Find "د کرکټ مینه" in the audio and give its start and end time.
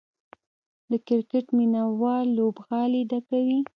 0.89-1.81